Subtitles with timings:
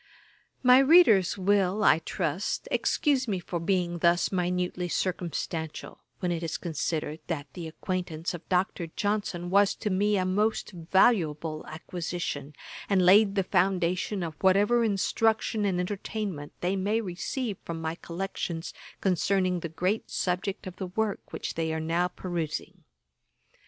[0.63, 6.57] My readers will, I trust, excuse me for being thus minutely circumstantial, when it is
[6.57, 8.87] considered that the acquaintance of Dr.
[8.87, 12.55] Johnson was to me a most valuable acquisition,
[12.89, 18.73] and laid the foundation of whatever instruction and entertainment they may receive from my collections
[19.01, 22.85] concerning the great subject of the work which they are now perusing.